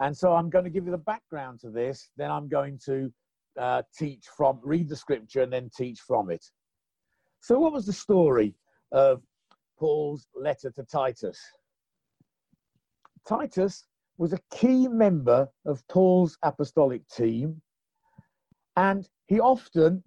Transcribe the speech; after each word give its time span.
and 0.00 0.14
so 0.14 0.34
I'm 0.34 0.50
going 0.50 0.64
to 0.64 0.70
give 0.70 0.84
you 0.84 0.90
the 0.90 0.98
background 0.98 1.60
to 1.60 1.70
this. 1.70 2.10
Then 2.16 2.30
I'm 2.30 2.48
going 2.48 2.78
to 2.86 3.10
uh, 3.58 3.82
teach 3.96 4.26
from 4.36 4.60
read 4.62 4.88
the 4.88 4.96
scripture 4.96 5.42
and 5.42 5.52
then 5.52 5.70
teach 5.74 6.00
from 6.00 6.30
it. 6.30 6.44
So, 7.40 7.58
what 7.58 7.72
was 7.72 7.86
the 7.86 7.92
story 7.92 8.54
of 8.92 9.22
Paul's 9.78 10.26
letter 10.34 10.70
to 10.72 10.82
Titus? 10.82 11.38
Titus 13.26 13.86
was 14.18 14.32
a 14.32 14.40
key 14.50 14.88
member 14.88 15.48
of 15.66 15.86
Paul's 15.88 16.38
apostolic 16.42 17.06
team, 17.08 17.60
and 18.76 19.08
he 19.26 19.40
often 19.40 20.02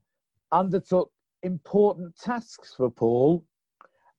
undertook 0.51 1.11
important 1.43 2.15
tasks 2.17 2.73
for 2.75 2.89
Paul 2.89 3.43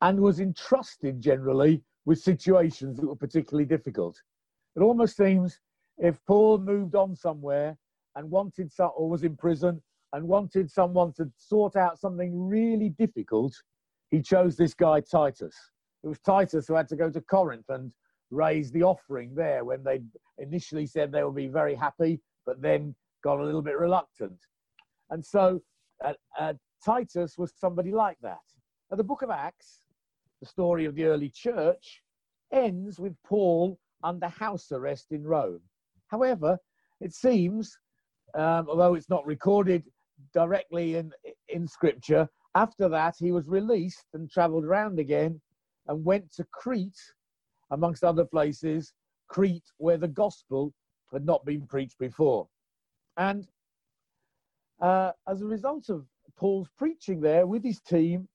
and 0.02 0.20
was 0.20 0.40
entrusted 0.40 1.20
generally 1.20 1.82
with 2.04 2.18
situations 2.18 2.98
that 2.98 3.06
were 3.06 3.16
particularly 3.16 3.66
difficult. 3.66 4.20
It 4.76 4.80
almost 4.80 5.16
seems 5.16 5.60
if 5.98 6.18
Paul 6.26 6.58
moved 6.58 6.94
on 6.94 7.14
somewhere 7.14 7.76
and 8.16 8.30
wanted 8.30 8.72
some, 8.72 8.90
or 8.96 9.08
was 9.08 9.24
in 9.24 9.36
prison 9.36 9.82
and 10.12 10.26
wanted 10.26 10.70
someone 10.70 11.12
to 11.14 11.30
sort 11.36 11.76
out 11.76 11.98
something 11.98 12.48
really 12.48 12.90
difficult, 12.90 13.54
he 14.10 14.20
chose 14.20 14.56
this 14.56 14.74
guy 14.74 15.00
Titus. 15.00 15.54
It 16.02 16.08
was 16.08 16.18
Titus 16.20 16.66
who 16.66 16.74
had 16.74 16.88
to 16.88 16.96
go 16.96 17.10
to 17.10 17.20
Corinth 17.20 17.68
and 17.68 17.92
raise 18.30 18.70
the 18.70 18.82
offering 18.82 19.34
there 19.34 19.64
when 19.64 19.82
they 19.82 20.00
initially 20.38 20.86
said 20.86 21.10
they 21.10 21.24
would 21.24 21.34
be 21.34 21.48
very 21.48 21.74
happy, 21.74 22.20
but 22.46 22.60
then 22.62 22.94
got 23.22 23.40
a 23.40 23.44
little 23.44 23.62
bit 23.62 23.78
reluctant. 23.78 24.38
And 25.10 25.24
so 25.24 25.60
uh, 26.04 26.14
uh, 26.38 26.54
Titus 26.84 27.36
was 27.36 27.52
somebody 27.56 27.92
like 27.92 28.18
that. 28.22 28.38
Now, 28.90 28.96
the 28.96 29.04
book 29.04 29.22
of 29.22 29.30
Acts, 29.30 29.80
the 30.40 30.46
story 30.46 30.84
of 30.86 30.94
the 30.94 31.04
early 31.04 31.30
church, 31.30 32.02
ends 32.52 32.98
with 32.98 33.14
Paul 33.24 33.78
under 34.02 34.28
house 34.28 34.72
arrest 34.72 35.12
in 35.12 35.24
Rome. 35.24 35.60
However, 36.08 36.58
it 37.00 37.12
seems, 37.12 37.76
um, 38.34 38.66
although 38.68 38.94
it's 38.94 39.10
not 39.10 39.26
recorded 39.26 39.84
directly 40.34 40.96
in, 40.96 41.12
in 41.48 41.66
scripture, 41.66 42.28
after 42.54 42.88
that 42.88 43.14
he 43.18 43.30
was 43.30 43.48
released 43.48 44.06
and 44.14 44.30
traveled 44.30 44.64
around 44.64 44.98
again 44.98 45.40
and 45.86 46.04
went 46.04 46.32
to 46.34 46.44
Crete 46.52 46.98
amongst 47.70 48.04
other 48.04 48.24
places, 48.24 48.92
Crete, 49.28 49.70
where 49.78 49.98
the 49.98 50.08
gospel 50.08 50.72
had 51.12 51.24
not 51.24 51.44
been 51.44 51.66
preached 51.66 51.98
before. 51.98 52.48
And 53.16 53.48
uh, 54.80 55.12
as 55.28 55.42
a 55.42 55.46
result 55.46 55.88
of 55.88 56.06
Paul's 56.36 56.68
preaching 56.76 57.20
there 57.20 57.46
with 57.46 57.64
his 57.64 57.80
team, 57.80 58.28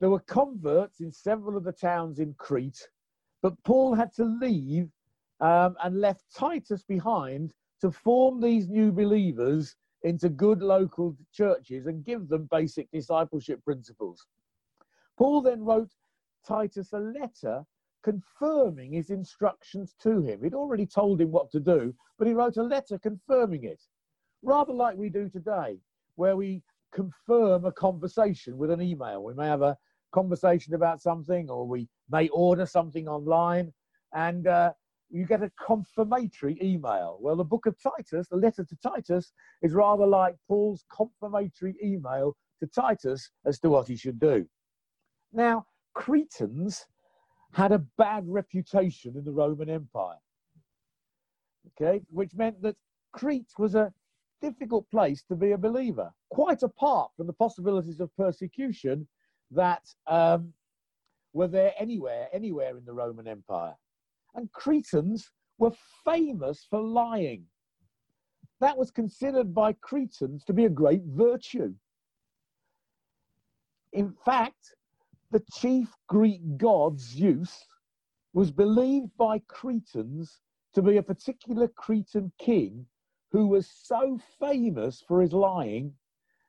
there 0.00 0.10
were 0.10 0.20
converts 0.20 1.00
in 1.00 1.12
several 1.12 1.56
of 1.56 1.64
the 1.64 1.72
towns 1.72 2.18
in 2.18 2.34
Crete, 2.34 2.88
but 3.42 3.54
Paul 3.64 3.94
had 3.94 4.12
to 4.14 4.24
leave 4.24 4.90
um, 5.40 5.76
and 5.82 6.00
left 6.00 6.24
Titus 6.34 6.82
behind 6.82 7.52
to 7.80 7.90
form 7.90 8.40
these 8.40 8.68
new 8.68 8.92
believers 8.92 9.76
into 10.02 10.28
good 10.28 10.62
local 10.62 11.16
churches 11.32 11.86
and 11.86 12.04
give 12.04 12.28
them 12.28 12.48
basic 12.50 12.90
discipleship 12.90 13.64
principles. 13.64 14.26
Paul 15.16 15.42
then 15.42 15.64
wrote 15.64 15.90
Titus 16.46 16.92
a 16.92 16.98
letter 16.98 17.64
confirming 18.04 18.92
his 18.92 19.10
instructions 19.10 19.94
to 20.02 20.20
him. 20.20 20.42
He'd 20.42 20.54
already 20.54 20.86
told 20.86 21.20
him 21.20 21.32
what 21.32 21.50
to 21.52 21.60
do, 21.60 21.94
but 22.18 22.28
he 22.28 22.34
wrote 22.34 22.58
a 22.58 22.62
letter 22.62 22.98
confirming 22.98 23.64
it, 23.64 23.82
rather 24.42 24.72
like 24.72 24.96
we 24.96 25.08
do 25.08 25.28
today, 25.28 25.78
where 26.16 26.36
we 26.36 26.62
confirm 26.92 27.64
a 27.64 27.72
conversation 27.72 28.58
with 28.58 28.70
an 28.70 28.82
email. 28.82 29.24
We 29.24 29.34
may 29.34 29.46
have 29.46 29.62
a 29.62 29.76
conversation 30.12 30.74
about 30.74 31.00
something, 31.00 31.50
or 31.50 31.66
we 31.66 31.88
may 32.10 32.28
order 32.28 32.66
something 32.66 33.08
online, 33.08 33.72
and 34.12 34.46
uh, 34.46 34.72
you 35.10 35.24
get 35.26 35.42
a 35.42 35.50
confirmatory 35.64 36.58
email. 36.62 37.18
Well, 37.20 37.36
the 37.36 37.44
book 37.44 37.66
of 37.66 37.76
Titus, 37.82 38.28
the 38.28 38.36
letter 38.36 38.64
to 38.64 38.76
Titus, 38.82 39.32
is 39.62 39.72
rather 39.72 40.06
like 40.06 40.36
Paul's 40.46 40.84
confirmatory 40.94 41.74
email 41.82 42.36
to 42.60 42.66
Titus 42.66 43.30
as 43.46 43.58
to 43.60 43.70
what 43.70 43.88
he 43.88 43.96
should 43.96 44.20
do. 44.20 44.46
Now, 45.32 45.66
Cretans 45.94 46.84
had 47.54 47.70
a 47.70 47.78
bad 47.96 48.24
reputation 48.26 49.16
in 49.16 49.24
the 49.24 49.32
Roman 49.32 49.70
Empire. 49.70 50.18
Okay, 51.80 52.02
which 52.10 52.34
meant 52.34 52.60
that 52.62 52.76
Crete 53.12 53.52
was 53.58 53.74
a 53.74 53.92
difficult 54.42 54.90
place 54.90 55.22
to 55.28 55.36
be 55.36 55.52
a 55.52 55.58
believer, 55.58 56.12
quite 56.30 56.62
apart 56.62 57.10
from 57.16 57.26
the 57.26 57.32
possibilities 57.32 58.00
of 58.00 58.14
persecution 58.16 59.06
that 59.52 59.82
um, 60.06 60.52
were 61.32 61.48
there 61.48 61.72
anywhere, 61.78 62.28
anywhere 62.32 62.76
in 62.76 62.84
the 62.84 62.92
Roman 62.92 63.28
Empire. 63.28 63.74
And 64.34 64.50
Cretans 64.52 65.30
were 65.58 65.72
famous 66.04 66.66
for 66.68 66.80
lying. 66.80 67.44
That 68.60 68.76
was 68.76 68.90
considered 68.90 69.54
by 69.54 69.74
Cretans 69.74 70.44
to 70.44 70.52
be 70.52 70.64
a 70.64 70.70
great 70.70 71.02
virtue. 71.04 71.72
In 73.92 74.12
fact, 74.24 74.74
the 75.34 75.42
chief 75.52 75.92
Greek 76.06 76.40
god 76.58 77.00
Zeus 77.00 77.66
was 78.34 78.52
believed 78.52 79.10
by 79.18 79.40
Cretans 79.48 80.40
to 80.74 80.80
be 80.80 80.98
a 80.98 81.02
particular 81.02 81.66
Cretan 81.66 82.30
king 82.38 82.86
who 83.32 83.48
was 83.48 83.68
so 83.68 84.16
famous 84.38 85.02
for 85.08 85.20
his 85.20 85.32
lying, 85.32 85.92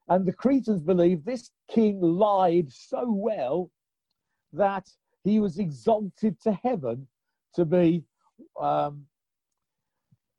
and 0.08 0.24
the 0.24 0.32
Cretans 0.32 0.84
believed 0.84 1.26
this 1.26 1.50
king 1.68 2.00
lied 2.00 2.72
so 2.72 3.12
well 3.12 3.72
that 4.54 4.88
he 5.24 5.40
was 5.40 5.58
exalted 5.58 6.40
to 6.42 6.54
heaven 6.54 7.08
to 7.56 7.66
be 7.66 8.04
um, 8.62 9.04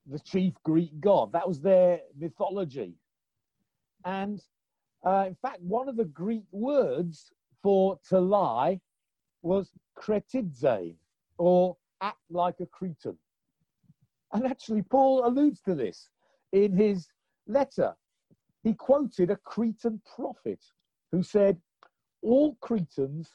the 0.09 0.21
chief 0.21 0.55
Greek 0.63 1.01
god. 1.01 1.33
That 1.33 1.49
was 1.49 1.61
their 1.61 1.99
mythology. 2.17 2.95
And 4.05 4.41
uh, 5.05 5.25
in 5.27 5.35
fact, 5.35 5.61
one 5.63 5.89
of 5.89 5.97
the 5.97 6.05
Greek 6.05 6.45
words 6.53 7.33
for 7.67 7.99
to 8.09 8.21
lie 8.21 8.81
was 9.43 9.73
kretidze, 9.99 10.95
or 11.37 11.77
act 12.01 12.21
like 12.31 12.61
a 12.61 12.67
Cretan. 12.67 13.19
And 14.33 14.47
actually, 14.47 14.83
Paul 14.83 15.27
alludes 15.27 15.61
to 15.63 15.75
this 15.75 16.09
in 16.53 16.77
his 16.77 17.09
letter. 17.49 17.97
He 18.63 18.73
quoted 18.73 19.33
a 19.33 19.37
Cretan 19.39 20.01
prophet 20.15 20.65
who 21.11 21.25
said, 21.25 21.61
All 22.23 22.57
Cretans 22.61 23.33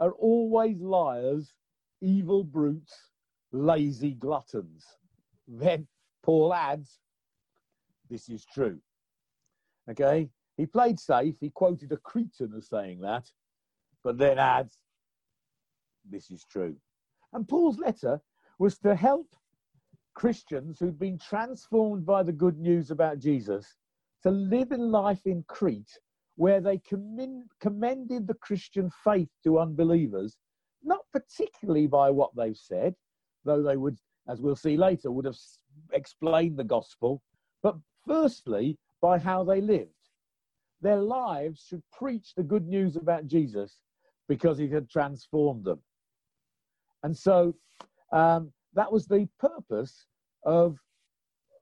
are 0.00 0.12
always 0.12 0.80
liars, 0.80 1.52
evil 2.00 2.42
brutes, 2.42 3.10
lazy 3.52 4.14
gluttons. 4.14 4.86
Then 5.46 5.86
Paul 6.22 6.54
adds, 6.54 7.00
This 8.08 8.30
is 8.30 8.46
true. 8.46 8.78
Okay, 9.90 10.30
he 10.56 10.64
played 10.64 10.98
safe. 10.98 11.34
He 11.38 11.50
quoted 11.50 11.92
a 11.92 11.98
Cretan 11.98 12.54
as 12.56 12.70
saying 12.70 13.02
that, 13.02 13.30
but 14.04 14.18
then 14.18 14.38
adds, 14.38 14.78
This 16.08 16.30
is 16.30 16.44
true. 16.44 16.76
And 17.32 17.48
Paul's 17.48 17.78
letter 17.78 18.20
was 18.58 18.78
to 18.78 18.94
help 18.94 19.34
Christians 20.14 20.78
who'd 20.78 20.98
been 20.98 21.18
transformed 21.18 22.06
by 22.06 22.22
the 22.22 22.32
good 22.32 22.58
news 22.58 22.92
about 22.92 23.18
Jesus 23.18 23.76
to 24.22 24.30
live 24.30 24.70
in 24.70 24.92
life 24.92 25.26
in 25.26 25.42
Crete 25.48 25.98
where 26.36 26.60
they 26.60 26.78
commend, 26.78 27.44
commended 27.60 28.26
the 28.26 28.34
Christian 28.34 28.90
faith 29.02 29.28
to 29.44 29.58
unbelievers, 29.58 30.36
not 30.82 31.00
particularly 31.12 31.86
by 31.86 32.10
what 32.10 32.34
they've 32.36 32.56
said, 32.56 32.94
though 33.44 33.62
they 33.62 33.76
would, 33.76 33.98
as 34.28 34.40
we'll 34.40 34.56
see 34.56 34.76
later, 34.76 35.10
would 35.10 35.24
have 35.24 35.38
explained 35.92 36.56
the 36.56 36.64
gospel, 36.64 37.22
but 37.62 37.76
firstly 38.06 38.76
by 39.00 39.18
how 39.18 39.44
they 39.44 39.60
lived. 39.60 39.90
Their 40.80 41.00
lives 41.00 41.64
should 41.68 41.82
preach 41.92 42.34
the 42.34 42.42
good 42.42 42.66
news 42.66 42.96
about 42.96 43.26
Jesus 43.26 43.80
because 44.28 44.58
he 44.58 44.68
had 44.68 44.88
transformed 44.88 45.64
them. 45.64 45.80
And 47.02 47.16
so 47.16 47.54
um, 48.12 48.52
that 48.74 48.90
was 48.90 49.06
the 49.06 49.28
purpose 49.38 50.06
of, 50.44 50.78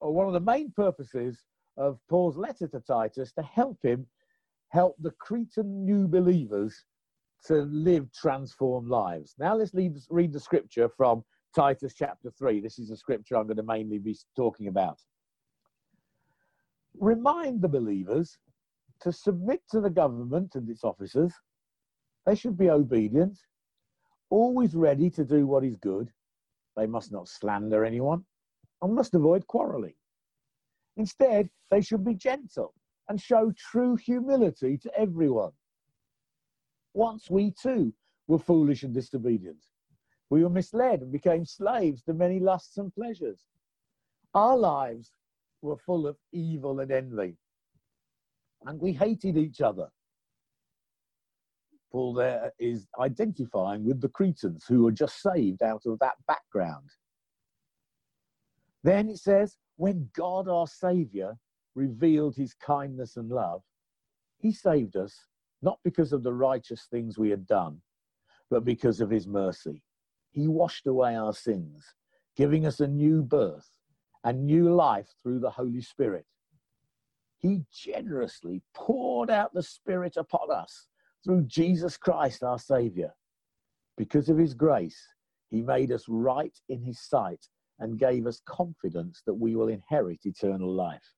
or 0.01 0.13
one 0.13 0.27
of 0.27 0.33
the 0.33 0.41
main 0.41 0.73
purposes 0.75 1.39
of 1.77 1.99
Paul's 2.09 2.37
letter 2.37 2.69
to 2.69 2.81
Titus 2.81 3.33
to 3.33 3.43
help 3.43 3.79
him 3.83 4.07
help 4.69 4.97
the 5.01 5.13
Cretan 5.21 5.85
new 5.85 6.09
believers 6.09 6.85
to 7.47 7.63
live 7.63 8.11
transformed 8.13 8.89
lives. 8.89 9.35
Now 9.39 9.55
let's 9.57 9.75
leave, 9.75 9.97
read 10.09 10.33
the 10.33 10.41
scripture 10.41 10.89
from 10.97 11.25
Titus 11.55 11.95
chapter 11.95 12.31
3. 12.31 12.61
This 12.61 12.79
is 12.79 12.89
the 12.89 12.97
scripture 12.97 13.37
I'm 13.37 13.47
going 13.47 13.57
to 13.57 13.63
mainly 13.63 13.99
be 13.99 14.17
talking 14.37 14.69
about. 14.69 14.99
Remind 16.99 17.61
the 17.61 17.69
believers 17.69 18.39
to 19.01 19.13
submit 19.13 19.61
to 19.71 19.81
the 19.81 19.91
government 19.91 20.55
and 20.55 20.69
its 20.69 20.85
officers. 20.85 21.33
They 22.27 22.35
should 22.35 22.57
be 22.57 22.71
obedient, 22.71 23.39
always 24.31 24.75
ready 24.75 25.11
to 25.11 25.25
do 25.25 25.47
what 25.47 25.65
is 25.65 25.77
good. 25.77 26.11
They 26.77 26.87
must 26.87 27.13
not 27.13 27.29
slander 27.29 27.85
anyone 27.85 28.25
and 28.81 28.95
must 28.95 29.15
avoid 29.15 29.47
quarreling. 29.47 29.95
Instead, 30.97 31.51
they 31.71 31.81
should 31.81 32.05
be 32.05 32.15
gentle 32.15 32.75
and 33.09 33.21
show 33.21 33.53
true 33.57 33.97
humility 33.97 34.79
to 34.79 34.99
everyone. 34.99 35.53
Once 36.95 37.31
we 37.31 37.51
too 37.51 37.93
were 38.29 38.39
foolish 38.39 38.83
and 38.83 38.95
disobedient. 38.95 39.65
We 40.31 40.43
were 40.43 40.51
misled 40.51 41.03
and 41.03 41.13
became 41.13 41.45
slaves 41.45 42.03
to 42.05 42.15
many 42.15 42.39
lusts 42.39 42.79
and 42.79 42.95
pleasures. 42.95 43.49
Our 44.35 44.57
lives 44.57 45.13
were 45.61 45.77
full 45.77 46.07
of 46.07 46.17
evil 46.33 46.81
and 46.81 46.91
envy, 46.91 47.37
and 48.65 48.81
we 48.81 48.93
hated 48.93 49.37
each 49.37 49.61
other. 49.61 49.91
There 51.93 52.53
is 52.59 52.89
identifying 52.99 53.85
with 53.85 54.01
the 54.01 54.09
Cretans 54.09 54.65
who 54.67 54.87
are 54.87 54.93
just 54.93 55.21
saved 55.21 55.63
out 55.63 55.83
of 55.85 55.99
that 55.99 56.15
background. 56.27 56.89
Then 58.83 59.09
it 59.11 59.19
says, 59.19 59.57
when 59.77 60.09
God 60.15 60.49
our 60.49 60.67
Saviour 60.67 61.37
revealed 61.75 62.35
his 62.35 62.55
kindness 62.55 63.17
and 63.17 63.29
love, 63.29 63.63
he 64.39 64.53
saved 64.53 64.97
us 64.97 65.27
not 65.61 65.79
because 65.85 66.13
of 66.13 66.23
the 66.23 66.33
righteous 66.33 66.87
things 66.91 67.19
we 67.19 67.31
had 67.31 67.47
done, 67.47 67.81
but 68.51 68.65
because 68.65 69.01
of 69.01 69.11
his 69.11 69.27
mercy. 69.27 69.83
He 70.31 70.49
washed 70.49 70.87
away 70.87 71.15
our 71.15 71.35
sins, 71.35 71.85
giving 72.37 72.67
us 72.67 72.81
a 72.81 72.89
new 72.89 73.23
birth 73.23 73.69
and 74.25 74.47
new 74.47 74.75
life 74.75 75.09
through 75.23 75.41
the 75.41 75.51
Holy 75.51 75.83
Spirit. 75.83 76.25
He 77.39 77.65
generously 77.73 78.63
poured 78.75 79.31
out 79.31 79.53
the 79.53 79.63
Spirit 79.63 80.17
upon 80.17 80.51
us 80.51 80.89
through 81.25 81.43
Jesus 81.43 81.97
Christ, 81.97 82.43
our 82.43 82.59
Saviour. 82.59 83.15
Because 83.97 84.29
of 84.29 84.39
his 84.39 84.55
grace, 84.55 84.99
he 85.51 85.63
made 85.63 85.93
us 85.93 86.05
right 86.09 86.57
in 86.69 86.83
his 86.83 87.01
sight 87.01 87.47
and 87.79 87.99
gave 87.99 88.27
us 88.27 88.41
confidence 88.47 89.23
that 89.27 89.35
we 89.35 89.57
will 89.57 89.69
inherit 89.69 90.21
eternal 90.25 90.73
life. 90.73 91.15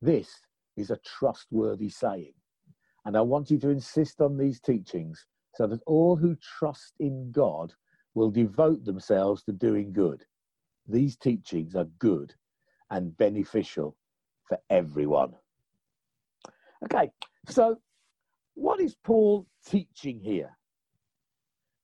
This 0.00 0.28
is 0.76 0.90
a 0.90 0.98
trustworthy 1.04 1.88
saying. 1.88 2.34
And 3.04 3.16
I 3.16 3.20
want 3.20 3.50
you 3.50 3.58
to 3.60 3.70
insist 3.70 4.20
on 4.20 4.36
these 4.36 4.60
teachings 4.60 5.24
so 5.54 5.66
that 5.66 5.82
all 5.86 6.16
who 6.16 6.36
trust 6.58 6.94
in 7.00 7.30
God 7.32 7.72
will 8.14 8.30
devote 8.30 8.84
themselves 8.84 9.42
to 9.44 9.52
doing 9.52 9.92
good. 9.92 10.24
These 10.86 11.16
teachings 11.16 11.74
are 11.74 11.86
good 11.98 12.34
and 12.90 13.16
beneficial 13.16 13.96
for 14.48 14.58
everyone. 14.70 15.34
Okay, 16.84 17.10
so 17.48 17.78
what 18.58 18.80
is 18.80 18.96
Paul 19.04 19.46
teaching 19.64 20.20
here? 20.20 20.50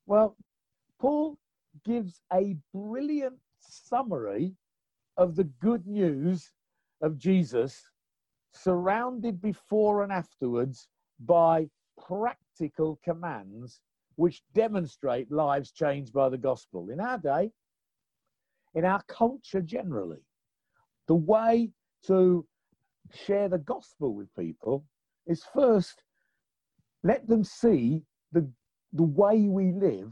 Well, 0.05 0.35
Paul 0.99 1.37
gives 1.85 2.21
a 2.33 2.57
brilliant 2.73 3.37
summary 3.59 4.53
of 5.17 5.35
the 5.35 5.45
good 5.45 5.87
news 5.87 6.51
of 7.01 7.17
Jesus 7.17 7.81
surrounded 8.51 9.41
before 9.41 10.03
and 10.03 10.11
afterwards 10.11 10.89
by 11.19 11.67
practical 12.07 12.99
commands 13.03 13.79
which 14.15 14.43
demonstrate 14.53 15.31
lives 15.31 15.71
changed 15.71 16.11
by 16.11 16.27
the 16.27 16.37
gospel. 16.37 16.89
In 16.89 16.99
our 16.99 17.17
day, 17.17 17.51
in 18.73 18.83
our 18.83 19.01
culture 19.07 19.61
generally, 19.61 20.23
the 21.07 21.15
way 21.15 21.71
to 22.07 22.45
share 23.13 23.47
the 23.47 23.59
gospel 23.59 24.13
with 24.13 24.27
people 24.35 24.85
is 25.25 25.43
first 25.53 26.03
let 27.05 27.27
them 27.27 27.43
see 27.43 28.01
the, 28.31 28.49
the 28.93 29.03
way 29.03 29.43
we 29.47 29.71
live, 29.71 30.11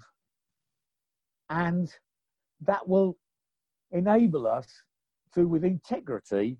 and 1.49 1.91
that 2.61 2.87
will 2.87 3.17
enable 3.91 4.45
us 4.45 4.67
to, 5.33 5.47
with 5.47 5.63
integrity, 5.65 6.55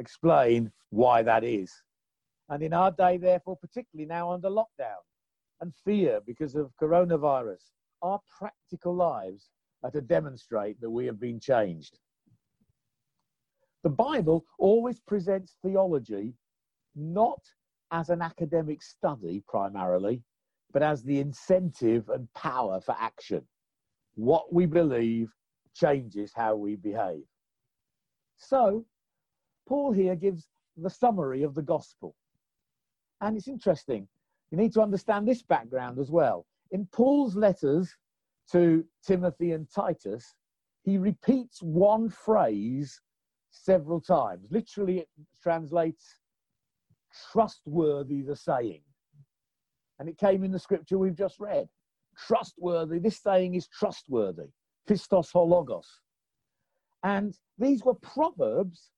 explain 0.00 0.72
why 0.90 1.22
that 1.22 1.44
is. 1.44 1.72
And 2.48 2.60
in 2.60 2.72
our 2.72 2.90
day, 2.90 3.18
therefore, 3.18 3.56
particularly 3.56 4.08
now 4.08 4.32
under 4.32 4.50
lockdown 4.50 5.04
and 5.60 5.72
fear 5.84 6.18
because 6.26 6.56
of 6.56 6.72
coronavirus, 6.82 7.62
our 8.02 8.18
practical 8.36 8.96
lives 8.96 9.48
are 9.84 9.92
to 9.92 10.00
demonstrate 10.00 10.80
that 10.80 10.90
we 10.90 11.06
have 11.06 11.20
been 11.20 11.38
changed. 11.38 12.00
The 13.84 13.90
Bible 13.90 14.44
always 14.58 14.98
presents 14.98 15.54
theology 15.62 16.34
not 16.96 17.38
as 17.90 18.10
an 18.10 18.22
academic 18.22 18.82
study 18.82 19.42
primarily, 19.48 20.22
but 20.72 20.82
as 20.82 21.02
the 21.02 21.20
incentive 21.20 22.08
and 22.08 22.32
power 22.34 22.80
for 22.80 22.94
action. 22.98 23.42
What 24.14 24.52
we 24.52 24.66
believe 24.66 25.30
changes 25.74 26.32
how 26.34 26.56
we 26.56 26.76
behave. 26.76 27.24
So, 28.36 28.84
Paul 29.66 29.92
here 29.92 30.16
gives 30.16 30.48
the 30.76 30.90
summary 30.90 31.42
of 31.42 31.54
the 31.54 31.62
gospel. 31.62 32.14
And 33.20 33.36
it's 33.36 33.48
interesting. 33.48 34.08
You 34.50 34.58
need 34.58 34.72
to 34.74 34.82
understand 34.82 35.26
this 35.26 35.42
background 35.42 35.98
as 35.98 36.10
well. 36.10 36.46
In 36.70 36.86
Paul's 36.92 37.36
letters 37.36 37.94
to 38.52 38.84
Timothy 39.06 39.52
and 39.52 39.68
Titus, 39.70 40.34
he 40.82 40.98
repeats 40.98 41.62
one 41.62 42.08
phrase 42.08 43.00
several 43.50 44.00
times. 44.00 44.48
Literally, 44.50 45.00
it 45.00 45.08
translates 45.42 46.20
trustworthy, 47.32 48.22
the 48.22 48.36
saying. 48.36 48.82
And 49.98 50.08
it 50.08 50.18
came 50.18 50.44
in 50.44 50.52
the 50.52 50.58
scripture 50.58 50.98
we've 50.98 51.16
just 51.16 51.40
read. 51.40 51.68
Trustworthy, 52.16 52.98
this 52.98 53.20
saying 53.20 53.54
is 53.54 53.68
trustworthy. 53.68 54.48
Pistos 54.88 55.30
ho 55.32 55.44
logos. 55.44 55.88
And 57.02 57.36
these 57.58 57.84
were 57.84 57.94
proverbs 57.94 58.90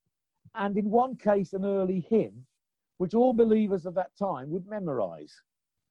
and 0.55 0.77
in 0.77 0.89
one 0.89 1.15
case, 1.15 1.53
an 1.53 1.65
early 1.65 2.05
hymn, 2.09 2.45
which 2.97 3.13
all 3.13 3.33
believers 3.33 3.85
of 3.85 3.95
that 3.95 4.11
time 4.17 4.49
would 4.51 4.67
memorize. 4.67 5.33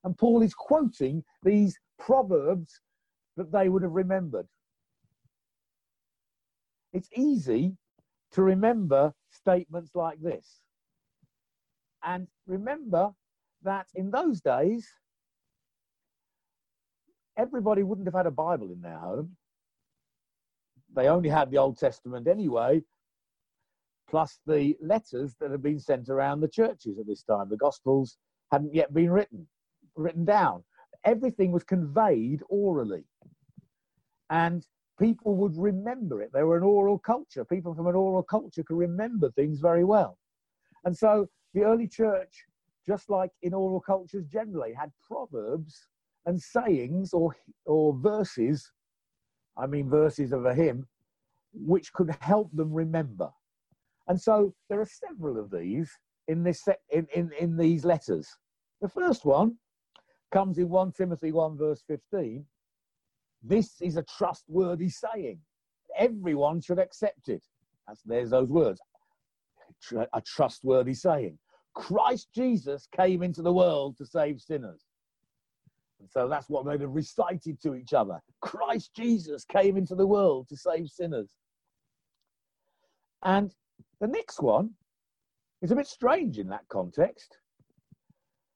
And 0.05 0.17
Paul 0.17 0.43
is 0.43 0.55
quoting 0.55 1.25
these 1.43 1.79
proverbs 1.99 2.81
that 3.37 3.53
they 3.53 3.69
would 3.69 3.83
have 3.83 3.93
remembered. 3.93 4.47
It's 6.93 7.09
easy 7.17 7.77
to 8.33 8.43
remember 8.43 9.13
statements 9.31 9.93
like 9.95 10.21
this. 10.21 10.61
And 12.05 12.27
remember 12.47 13.13
that 13.63 13.87
in 13.95 14.11
those 14.11 14.41
days, 14.41 14.89
everybody 17.37 17.83
wouldn't 17.83 18.07
have 18.07 18.15
had 18.15 18.27
a 18.27 18.31
Bible 18.31 18.73
in 18.73 18.81
their 18.81 18.99
home. 18.99 19.37
They 20.95 21.09
only 21.09 21.29
had 21.29 21.51
the 21.51 21.59
Old 21.59 21.79
Testament 21.79 22.27
anyway, 22.27 22.83
plus 24.09 24.41
the 24.47 24.77
letters 24.81 25.37
that 25.41 25.51
had 25.51 25.63
been 25.63 25.79
sent 25.79 26.09
around 26.09 26.41
the 26.41 26.49
churches 26.49 26.99
at 26.99 27.07
this 27.07 27.23
time. 27.23 27.49
The 27.49 27.57
Gospels 27.57 28.17
hadn't 28.51 28.75
yet 28.75 28.93
been 28.93 29.11
written, 29.11 29.47
written 29.95 30.25
down. 30.25 30.65
Everything 31.05 31.53
was 31.53 31.65
conveyed 31.65 32.43
orally. 32.49 33.05
And 34.31 34.67
people 34.99 35.37
would 35.37 35.57
remember 35.57 36.23
it. 36.23 36.31
They 36.33 36.43
were 36.43 36.57
an 36.57 36.63
oral 36.63 36.99
culture. 36.99 37.45
People 37.45 37.75
from 37.75 37.87
an 37.87 37.95
oral 37.95 38.23
culture 38.23 38.63
could 38.65 38.77
remember 38.77 39.31
things 39.31 39.61
very 39.61 39.85
well. 39.85 40.19
And 40.85 40.97
so 40.97 41.29
the 41.55 41.63
early 41.63 41.89
church, 41.89 42.45
just 42.87 43.11
like 43.11 43.31
in 43.43 43.55
oral 43.55 43.81
cultures 43.81 44.25
generally, 44.27 44.73
had 44.73 44.91
proverbs 45.07 45.87
and 46.27 46.41
sayings 46.41 47.13
or, 47.13 47.37
or 47.67 47.95
verses, 47.95 48.71
I 49.57 49.67
mean 49.67 49.89
verses 49.89 50.33
of 50.33 50.47
a 50.47 50.55
hymn, 50.55 50.87
which 51.53 51.93
could 51.93 52.15
help 52.21 52.51
them 52.53 52.73
remember. 52.73 53.31
And 54.09 54.21
so 54.21 54.55
there 54.69 54.81
are 54.81 54.87
several 54.87 55.39
of 55.39 55.51
these 55.51 55.91
in 56.29 56.43
this 56.43 56.67
in, 56.91 57.07
in, 57.15 57.31
in 57.39 57.57
these 57.57 57.85
letters. 57.85 58.29
The 58.81 58.89
first 58.89 59.25
one 59.25 59.57
comes 60.33 60.59
in 60.59 60.69
1 60.69 60.93
Timothy 60.93 61.33
1 61.33 61.59
verse 61.59 61.83
15. 61.87 62.45
This 63.43 63.81
is 63.81 63.97
a 63.97 64.03
trustworthy 64.03 64.89
saying. 64.89 65.41
Everyone 65.97 66.61
should 66.61 66.79
accept 66.79 67.29
it. 67.29 67.43
That's, 67.87 68.03
there's 68.03 68.31
those 68.31 68.49
words. 68.49 68.81
A 70.13 70.21
trustworthy 70.21 70.95
saying. 70.95 71.39
Christ 71.75 72.29
Jesus 72.35 72.89
came 72.95 73.23
into 73.23 73.43
the 73.43 73.53
world 73.53 73.97
to 73.99 74.07
save 74.07 74.41
sinners. 74.41 74.85
And 76.01 76.11
so 76.11 76.29
that's 76.29 76.49
what 76.49 76.65
they'd 76.65 76.81
have 76.81 76.95
recited 76.95 77.61
to 77.63 77.75
each 77.75 77.93
other. 77.93 78.21
Christ 78.41 78.91
Jesus 78.95 79.45
came 79.45 79.77
into 79.77 79.95
the 79.95 80.07
world 80.07 80.49
to 80.49 80.57
save 80.57 80.89
sinners. 80.89 81.35
And 83.23 83.55
the 84.01 84.07
next 84.07 84.41
one 84.41 84.71
is 85.63 85.71
a 85.71 85.77
bit 85.77 85.87
strange 85.87 86.39
in 86.39 86.49
that 86.49 86.67
context. 86.69 87.37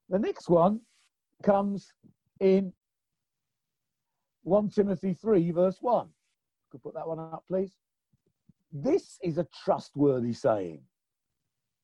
The 0.08 0.18
next 0.18 0.48
one 0.48 0.80
comes 1.42 1.92
in 2.40 2.72
1 4.44 4.70
Timothy 4.70 5.14
3, 5.14 5.50
verse 5.50 5.78
1. 5.80 6.08
Could 6.70 6.82
put 6.82 6.94
that 6.94 7.06
one 7.06 7.18
up, 7.18 7.44
please. 7.46 7.76
This 8.72 9.18
is 9.22 9.38
a 9.38 9.46
trustworthy 9.64 10.32
saying. 10.32 10.80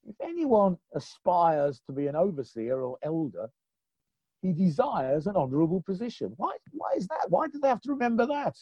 If 0.06 0.16
anyone 0.20 0.78
aspires 0.94 1.80
to 1.86 1.92
be 1.92 2.06
an 2.06 2.16
overseer 2.16 2.80
or 2.80 2.96
elder, 3.02 3.50
he 4.42 4.52
desires 4.52 5.26
an 5.26 5.36
honourable 5.36 5.82
position. 5.82 6.32
Why, 6.36 6.56
why 6.72 6.92
is 6.96 7.06
that? 7.08 7.26
Why 7.28 7.48
do 7.48 7.58
they 7.58 7.68
have 7.68 7.82
to 7.82 7.90
remember 7.90 8.26
that? 8.26 8.56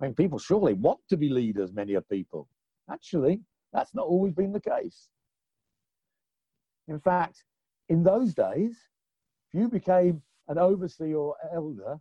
I 0.00 0.04
mean, 0.04 0.14
people 0.14 0.38
surely 0.38 0.74
want 0.74 1.00
to 1.10 1.16
be 1.16 1.28
leaders, 1.28 1.72
many 1.72 1.94
of 1.94 2.08
people. 2.08 2.48
Actually, 2.90 3.40
that's 3.72 3.94
not 3.94 4.06
always 4.06 4.32
been 4.32 4.52
the 4.52 4.60
case. 4.60 5.08
In 6.88 7.00
fact, 7.00 7.44
in 7.88 8.02
those 8.02 8.34
days, 8.34 8.76
if 9.52 9.60
you 9.60 9.68
became 9.68 10.22
an 10.48 10.58
overseer 10.58 11.16
or 11.16 11.36
elder, 11.52 11.98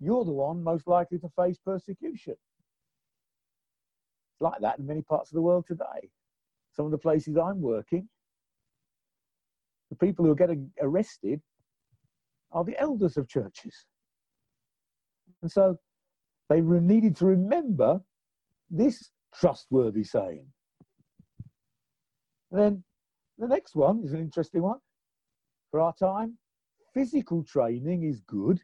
you're 0.00 0.24
the 0.24 0.32
one 0.32 0.62
most 0.62 0.86
likely 0.86 1.18
to 1.18 1.28
face 1.30 1.58
persecution. 1.64 2.34
It's 4.32 4.40
like 4.40 4.60
that 4.60 4.78
in 4.78 4.86
many 4.86 5.02
parts 5.02 5.30
of 5.30 5.36
the 5.36 5.42
world 5.42 5.66
today. 5.66 6.10
Some 6.76 6.84
of 6.84 6.92
the 6.92 6.98
places 6.98 7.38
I'm 7.38 7.62
working, 7.62 8.06
the 9.88 9.96
people 9.96 10.26
who 10.26 10.30
are 10.30 10.36
getting 10.36 10.70
arrested 10.82 11.40
are 12.52 12.64
the 12.64 12.78
elders 12.78 13.16
of 13.16 13.28
churches. 13.28 13.86
And 15.40 15.50
so 15.50 15.78
they 16.50 16.60
needed 16.60 17.16
to 17.16 17.26
remember 17.26 18.00
this 18.70 19.10
trustworthy 19.34 20.04
saying. 20.04 20.46
And 22.50 22.60
then 22.60 22.84
the 23.38 23.48
next 23.48 23.74
one 23.74 24.02
is 24.04 24.12
an 24.12 24.20
interesting 24.20 24.62
one 24.62 24.78
for 25.70 25.80
our 25.80 25.94
time. 25.94 26.36
Physical 26.92 27.42
training 27.42 28.02
is 28.04 28.20
good, 28.20 28.60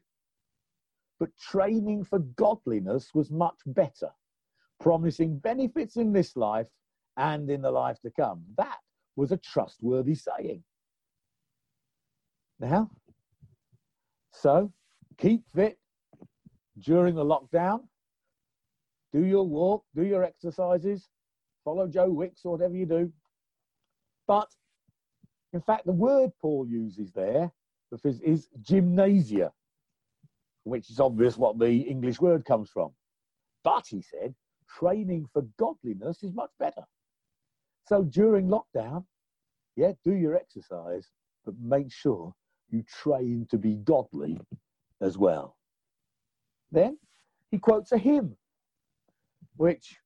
but 1.19 1.31
training 1.39 2.05
for 2.05 2.19
godliness 2.19 3.11
was 3.15 3.31
much 3.31 3.59
better, 3.67 4.11
promising 4.81 5.39
benefits 5.39 5.97
in 5.97 6.13
this 6.13 6.37
life 6.37 6.69
and 7.17 7.51
in 7.51 7.63
the 7.63 7.71
life 7.71 8.01
to 8.03 8.11
come. 8.11 8.43
That 8.57 8.79
was 9.17 9.33
a 9.33 9.37
trustworthy 9.37 10.15
saying. 10.15 10.63
Now, 12.59 12.91
so 14.33 14.73
keep 15.19 15.43
fit 15.55 15.79
during 16.79 17.15
the 17.15 17.25
lockdown. 17.25 17.81
Do 19.13 19.25
your 19.25 19.47
walk, 19.47 19.85
do 19.95 20.05
your 20.05 20.25
exercises, 20.25 21.09
follow 21.65 21.87
Joe 21.87 22.11
Wicks 22.11 22.45
or 22.45 22.53
whatever 22.53 22.75
you 22.75 22.87
do. 22.87 23.13
But 24.27 24.49
in 25.53 25.61
fact, 25.61 25.85
the 25.85 25.93
word 25.93 26.31
Paul 26.41 26.67
uses 26.67 27.13
there 27.13 27.53
is, 28.05 28.49
gymnasia, 28.63 29.53
which 30.65 30.91
is 30.91 30.99
obvious 30.99 31.37
what 31.37 31.59
the 31.59 31.81
English 31.83 32.21
word 32.21 32.45
comes 32.45 32.71
from. 32.71 32.93
But 33.65 33.87
he 33.87 34.01
said, 34.01 34.35
training 34.69 35.29
for 35.33 35.43
godliness 35.59 36.23
is 36.23 36.33
much 36.33 36.51
better. 36.59 36.85
So 37.85 38.05
during 38.05 38.49
lockdown, 38.49 39.05
yeah, 39.77 39.93
do 40.05 40.15
your 40.15 40.37
exercise, 40.37 41.09
but 41.45 41.55
make 41.61 41.93
sure 41.93 42.35
you 42.71 42.83
train 42.85 43.47
to 43.51 43.59
be 43.59 43.77
godly 43.77 44.39
as 45.01 45.19
well. 45.19 45.57
Then 46.71 46.99
he 47.51 47.59
quotes 47.59 47.93
a 47.93 47.99
hymn, 47.99 48.37
which 49.57 49.97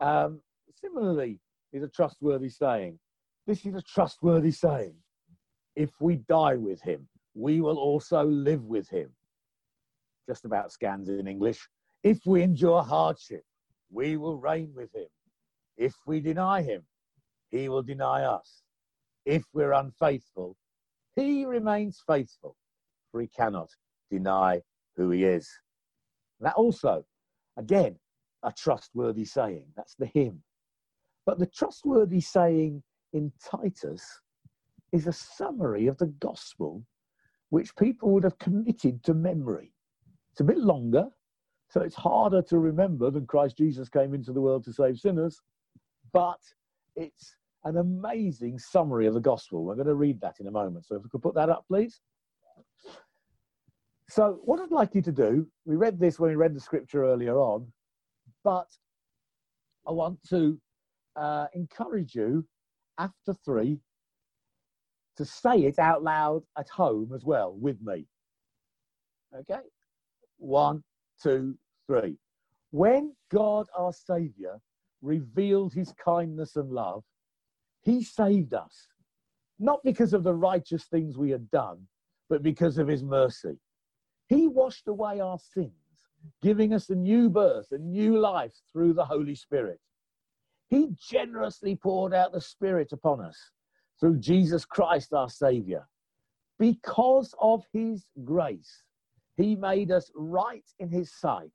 um, 0.00 0.40
similarly 0.80 1.38
is 1.72 1.82
a 1.82 1.88
trustworthy 1.88 2.48
saying. 2.48 2.98
This 3.46 3.64
is 3.64 3.74
a 3.74 3.82
trustworthy 3.82 4.50
saying. 4.50 4.94
If 5.76 5.90
we 6.00 6.16
die 6.28 6.56
with 6.56 6.80
him, 6.82 7.08
we 7.34 7.60
will 7.60 7.78
also 7.78 8.24
live 8.24 8.64
with 8.64 8.88
him. 8.88 9.10
Just 10.28 10.44
about 10.44 10.72
scans 10.72 11.08
in 11.08 11.26
English. 11.26 11.66
If 12.02 12.20
we 12.26 12.42
endure 12.42 12.82
hardship, 12.82 13.42
we 13.90 14.16
will 14.16 14.38
reign 14.38 14.72
with 14.74 14.94
him. 14.94 15.06
If 15.76 15.94
we 16.06 16.20
deny 16.20 16.62
him, 16.62 16.82
he 17.50 17.68
will 17.68 17.82
deny 17.82 18.22
us. 18.24 18.62
If 19.24 19.44
we're 19.52 19.72
unfaithful, 19.72 20.56
he 21.16 21.44
remains 21.44 22.02
faithful, 22.06 22.56
for 23.10 23.20
he 23.20 23.28
cannot 23.28 23.70
deny 24.10 24.62
who 24.96 25.10
he 25.10 25.24
is. 25.24 25.48
That 26.40 26.54
also, 26.54 27.04
again, 27.56 27.96
a 28.42 28.52
trustworthy 28.52 29.24
saying. 29.24 29.66
That's 29.76 29.94
the 29.94 30.06
hymn. 30.06 30.42
But 31.26 31.38
the 31.38 31.46
trustworthy 31.46 32.20
saying 32.20 32.82
in 33.12 33.32
Titus 33.42 34.20
is 34.92 35.06
a 35.06 35.12
summary 35.12 35.86
of 35.86 35.96
the 35.98 36.12
gospel 36.20 36.84
which 37.50 37.76
people 37.76 38.10
would 38.10 38.24
have 38.24 38.38
committed 38.38 39.02
to 39.04 39.14
memory. 39.14 39.72
It's 40.32 40.40
a 40.40 40.44
bit 40.44 40.58
longer, 40.58 41.08
so 41.68 41.80
it's 41.80 41.94
harder 41.94 42.42
to 42.42 42.58
remember 42.58 43.10
than 43.10 43.26
Christ 43.26 43.56
Jesus 43.56 43.88
came 43.88 44.14
into 44.14 44.32
the 44.32 44.40
world 44.40 44.64
to 44.64 44.72
save 44.72 44.98
sinners, 44.98 45.40
but 46.14 46.38
it's 46.96 47.36
an 47.64 47.76
amazing 47.76 48.58
summary 48.58 49.06
of 49.06 49.14
the 49.14 49.20
gospel. 49.20 49.64
We're 49.64 49.74
going 49.74 49.88
to 49.88 49.94
read 49.94 50.20
that 50.22 50.36
in 50.40 50.46
a 50.46 50.50
moment. 50.50 50.86
So 50.86 50.94
if 50.94 51.02
we 51.02 51.10
could 51.10 51.22
put 51.22 51.34
that 51.34 51.50
up, 51.50 51.64
please. 51.68 52.00
So, 54.08 54.38
what 54.44 54.60
I'd 54.60 54.70
like 54.70 54.94
you 54.94 55.02
to 55.02 55.12
do, 55.12 55.46
we 55.64 55.76
read 55.76 55.98
this 55.98 56.20
when 56.20 56.30
we 56.30 56.36
read 56.36 56.54
the 56.54 56.60
scripture 56.60 57.04
earlier 57.04 57.38
on, 57.38 57.66
but 58.44 58.68
I 59.88 59.92
want 59.92 60.18
to 60.28 60.60
uh, 61.16 61.46
encourage 61.54 62.14
you 62.14 62.46
after 62.98 63.34
three 63.44 63.78
to 65.16 65.24
say 65.24 65.64
it 65.64 65.78
out 65.78 66.02
loud 66.02 66.42
at 66.58 66.68
home 66.68 67.12
as 67.14 67.24
well 67.24 67.56
with 67.58 67.80
me. 67.80 68.06
Okay? 69.34 69.62
One, 70.36 70.84
two, 71.20 71.56
three. 71.86 72.16
When 72.72 73.14
God 73.32 73.66
our 73.76 73.92
Saviour 73.92 74.60
revealed 75.04 75.74
his 75.74 75.92
kindness 76.02 76.56
and 76.56 76.70
love, 76.70 77.04
he 77.82 78.02
saved 78.02 78.54
us, 78.54 78.88
not 79.58 79.80
because 79.84 80.14
of 80.14 80.24
the 80.24 80.34
righteous 80.34 80.84
things 80.84 81.18
we 81.18 81.30
had 81.30 81.50
done, 81.50 81.86
but 82.28 82.42
because 82.42 82.78
of 82.78 82.88
his 82.88 83.02
mercy. 83.02 83.58
He 84.28 84.48
washed 84.48 84.88
away 84.88 85.20
our 85.20 85.38
sins, 85.38 85.72
giving 86.42 86.72
us 86.72 86.88
a 86.88 86.94
new 86.94 87.28
birth, 87.28 87.66
a 87.72 87.78
new 87.78 88.18
life 88.18 88.54
through 88.72 88.94
the 88.94 89.04
Holy 89.04 89.34
Spirit. 89.34 89.78
He 90.68 90.88
generously 90.98 91.76
poured 91.76 92.14
out 92.14 92.32
the 92.32 92.40
Spirit 92.40 92.92
upon 92.92 93.20
us 93.20 93.36
through 94.00 94.18
Jesus 94.18 94.64
Christ, 94.64 95.12
our 95.12 95.28
Savior. 95.28 95.86
Because 96.58 97.34
of 97.40 97.64
his 97.72 98.06
grace, 98.24 98.82
he 99.36 99.56
made 99.56 99.90
us 99.90 100.10
right 100.14 100.64
in 100.78 100.88
his 100.88 101.12
sight 101.12 101.52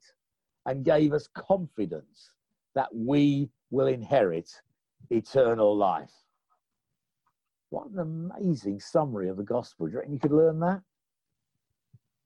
and 0.66 0.84
gave 0.84 1.12
us 1.12 1.28
confidence 1.34 2.34
that 2.74 2.88
we 2.94 3.50
will 3.70 3.86
inherit 3.86 4.50
eternal 5.10 5.76
life. 5.76 6.12
What 7.70 7.88
an 7.90 7.98
amazing 7.98 8.80
summary 8.80 9.28
of 9.28 9.36
the 9.36 9.44
gospel. 9.44 9.86
Do 9.86 9.92
you 9.92 9.98
reckon 9.98 10.14
you 10.14 10.18
could 10.18 10.32
learn 10.32 10.58
that? 10.60 10.82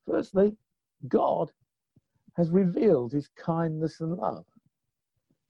Firstly, 0.06 0.56
God 1.08 1.50
has 2.36 2.50
revealed 2.50 3.12
his 3.12 3.28
kindness 3.36 4.00
and 4.00 4.16
love 4.16 4.44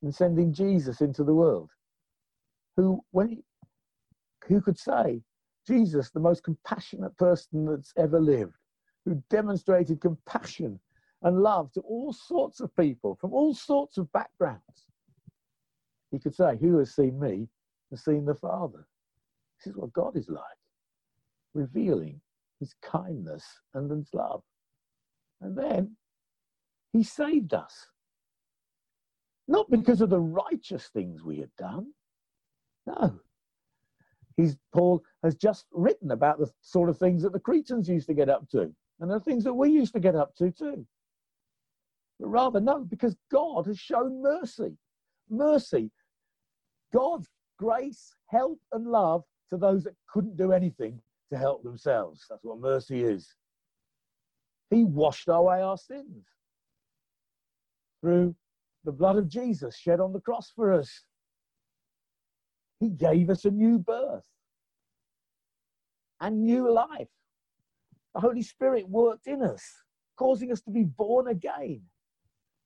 in 0.03 0.13
sending 0.13 0.53
Jesus 0.53 1.01
into 1.01 1.25
the 1.25 1.35
world. 1.35 1.71
Who, 2.77 3.03
when 3.13 3.29
he, 3.29 3.45
who 4.47 4.61
could 4.61 4.79
say, 4.79 5.23
Jesus, 5.67 6.11
the 6.11 6.21
most 6.21 6.43
compassionate 6.43 7.17
person 7.17 7.65
that's 7.65 7.93
ever 7.97 8.21
lived, 8.21 8.55
who 9.05 9.23
demonstrated 9.31 10.01
compassion 10.01 10.79
and 11.25 11.41
love 11.41 11.73
to 11.73 11.81
all 11.81 12.13
sorts 12.13 12.61
of 12.61 12.75
people 12.77 13.17
from 13.21 13.33
all 13.33 13.55
sorts 13.55 13.99
of 13.99 14.13
backgrounds. 14.13 14.87
He 16.11 16.19
could 16.19 16.35
say, 16.35 16.57
Who 16.61 16.79
has 16.79 16.95
seen 16.95 17.19
me 17.19 17.49
has 17.91 18.05
seen 18.05 18.25
the 18.25 18.35
Father. 18.35 18.87
This 19.59 19.73
is 19.73 19.77
what 19.77 19.93
God 19.93 20.17
is 20.17 20.29
like, 20.29 20.43
revealing 21.55 22.21
his 22.61 22.75
kindness 22.83 23.45
and 23.73 23.91
his 23.91 24.13
love. 24.13 24.43
And 25.41 25.57
then 25.57 25.97
he 26.93 27.03
saved 27.03 27.55
us. 27.55 27.87
Not 29.49 29.71
because 29.71 30.01
of 30.01 30.11
the 30.11 30.21
righteous 30.21 30.89
things 30.89 31.23
we 31.23 31.39
had 31.39 31.55
done. 31.59 31.93
No. 32.87 33.21
He's, 34.37 34.57
Paul 34.73 35.03
has 35.23 35.35
just 35.35 35.67
written 35.73 36.11
about 36.11 36.39
the 36.39 36.51
sort 36.61 36.89
of 36.89 36.99
things 36.99 37.23
that 37.23 37.33
the 37.33 37.41
Cretans 37.41 37.89
used 37.89 38.09
to 38.09 38.15
get 38.15 38.29
up 38.29 38.49
to, 38.51 38.73
and 39.01 39.11
the 39.11 39.21
things 39.21 39.45
that 39.45 39.55
we 39.55 39.71
used 39.71 39.93
to 39.95 40.01
get 40.01 40.17
up 40.17 40.35
to 40.37 40.51
too. 40.51 40.87
But 42.21 42.29
rather, 42.29 42.61
no, 42.61 42.85
because 42.85 43.17
God 43.31 43.67
has 43.67 43.79
shown 43.79 44.23
mercy. 44.23 44.77
Mercy. 45.29 45.91
God's 46.93 47.29
grace, 47.59 48.15
help, 48.27 48.61
and 48.73 48.87
love 48.87 49.25
to 49.51 49.57
those 49.57 49.85
that 49.85 49.95
couldn't 50.09 50.37
do 50.37 50.53
anything 50.53 51.01
to 51.33 51.39
help 51.39 51.63
themselves. 51.63 52.25
That's 52.29 52.45
what 52.45 52.61
mercy 52.61 53.03
is. 53.03 53.35
He 54.71 54.85
washed 54.85 55.29
away 55.29 55.61
our 55.63 55.77
sins 55.77 56.27
through 58.01 58.35
the 58.85 58.93
blood 58.93 59.17
of 59.17 59.29
Jesus 59.29 59.77
shed 59.77 60.01
on 60.01 60.13
the 60.13 60.21
cross 60.21 60.53
for 60.55 60.73
us. 60.73 61.05
He 62.81 62.91
gave 62.91 63.31
us 63.31 63.45
a 63.45 63.51
new 63.51 63.79
birth 63.79 64.27
and 66.21 66.43
new 66.43 66.73
life. 66.73 67.09
The 68.15 68.21
Holy 68.21 68.43
Spirit 68.43 68.89
worked 68.89 69.27
in 69.27 69.43
us, 69.43 69.65
causing 70.17 70.53
us 70.53 70.61
to 70.63 70.71
be 70.71 70.85
born 70.85 71.29
again 71.29 71.83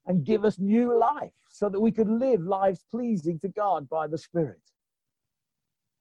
and 0.09 0.25
give 0.25 0.45
us 0.45 0.59
new 0.59 0.99
life 0.99 1.33
so 1.51 1.69
that 1.69 1.81
we 1.81 1.93
could 1.93 2.09
live 2.09 2.41
lives 2.41 2.85
pleasing 2.91 3.39
to 3.41 3.49
God 3.49 3.89
by 3.89 4.07
the 4.07 4.19
Spirit. 4.19 4.63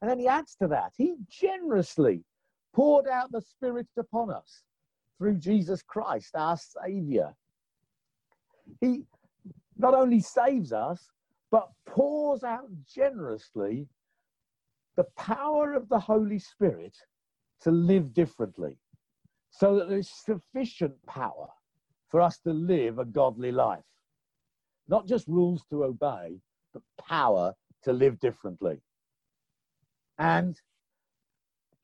And 0.02 0.10
then 0.10 0.18
he 0.18 0.28
adds 0.28 0.56
to 0.62 0.68
that, 0.70 0.94
he 0.98 1.16
generously 1.30 2.24
poured 2.74 3.08
out 3.08 3.32
the 3.32 3.42
Spirit 3.42 3.88
upon 3.98 4.32
us 4.32 4.64
through 5.18 5.36
Jesus 5.36 5.82
Christ, 5.82 6.36
our 6.36 6.58
Savior. 6.58 7.36
He 8.80 9.04
not 9.78 9.94
only 9.94 10.22
saves 10.22 10.72
us, 10.72 11.10
but 11.52 11.70
pours 11.86 12.44
out 12.44 12.70
generously 12.94 13.88
the 14.96 15.06
power 15.16 15.74
of 15.74 15.90
the 15.90 16.00
Holy 16.00 16.40
Spirit 16.40 16.96
to 17.62 17.72
live 17.72 18.14
differently 18.14 18.78
so 19.50 19.76
that 19.78 19.90
there's 19.90 20.10
sufficient 20.10 20.94
power 21.06 21.48
for 22.10 22.22
us 22.22 22.38
to 22.40 22.54
live 22.54 23.00
a 23.00 23.06
godly 23.06 23.52
life. 23.52 23.84
Not 24.88 25.08
just 25.08 25.27
rules 25.27 25.63
to 25.70 25.84
obey, 25.84 26.39
but 26.74 26.82
power 27.00 27.53
to 27.84 27.94
live 27.94 28.20
differently. 28.20 28.82
And 30.17 30.60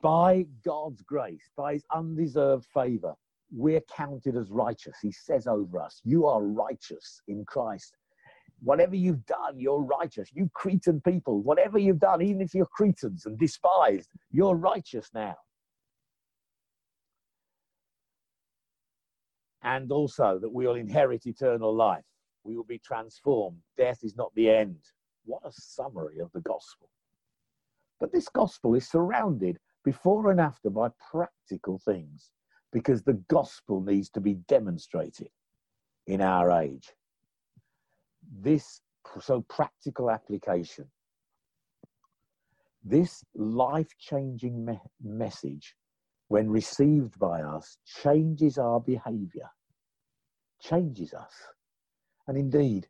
by 0.01 0.45
God's 0.65 1.01
grace, 1.01 1.49
by 1.55 1.73
his 1.73 1.85
undeserved 1.93 2.65
favor, 2.73 3.13
we're 3.51 3.81
counted 3.81 4.35
as 4.35 4.49
righteous. 4.49 4.95
He 5.01 5.11
says 5.11 5.47
over 5.47 5.79
us, 5.79 6.01
You 6.03 6.25
are 6.25 6.43
righteous 6.43 7.21
in 7.27 7.45
Christ. 7.45 7.95
Whatever 8.61 8.95
you've 8.95 9.25
done, 9.25 9.59
you're 9.59 9.83
righteous. 9.83 10.29
You 10.33 10.49
Cretan 10.53 11.01
people, 11.01 11.41
whatever 11.41 11.77
you've 11.77 11.99
done, 11.99 12.21
even 12.21 12.41
if 12.41 12.53
you're 12.53 12.65
Cretans 12.65 13.25
and 13.25 13.37
despised, 13.37 14.09
you're 14.31 14.55
righteous 14.55 15.09
now. 15.13 15.35
And 19.63 19.91
also 19.91 20.39
that 20.39 20.49
we 20.49 20.65
will 20.65 20.75
inherit 20.75 21.25
eternal 21.25 21.75
life. 21.75 22.03
We 22.43 22.55
will 22.55 22.63
be 22.63 22.79
transformed. 22.79 23.59
Death 23.77 23.99
is 24.03 24.15
not 24.15 24.33
the 24.35 24.49
end. 24.49 24.79
What 25.25 25.41
a 25.45 25.51
summary 25.51 26.19
of 26.19 26.31
the 26.33 26.41
gospel. 26.41 26.89
But 27.99 28.11
this 28.11 28.27
gospel 28.27 28.75
is 28.75 28.89
surrounded 28.89 29.59
before 29.83 30.31
and 30.31 30.39
after 30.39 30.69
by 30.69 30.89
practical 31.11 31.79
things 31.79 32.31
because 32.71 33.03
the 33.03 33.21
gospel 33.29 33.81
needs 33.81 34.09
to 34.09 34.19
be 34.19 34.35
demonstrated 34.47 35.29
in 36.07 36.21
our 36.21 36.51
age. 36.51 36.91
This 38.41 38.81
so 39.21 39.41
practical 39.41 40.09
application, 40.09 40.89
this 42.83 43.23
life 43.35 43.89
changing 43.97 44.65
me- 44.65 44.79
message, 45.01 45.75
when 46.29 46.49
received 46.49 47.19
by 47.19 47.41
us, 47.41 47.77
changes 47.85 48.57
our 48.57 48.79
behavior, 48.79 49.49
changes 50.59 51.13
us. 51.13 51.33
And 52.27 52.37
indeed, 52.37 52.87